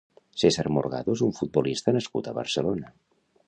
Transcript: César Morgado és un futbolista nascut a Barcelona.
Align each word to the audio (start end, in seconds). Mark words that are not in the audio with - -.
César 0.43 0.65
Morgado 0.77 1.15
és 1.19 1.23
un 1.27 1.35
futbolista 1.41 1.95
nascut 1.99 2.31
a 2.33 2.37
Barcelona. 2.41 2.95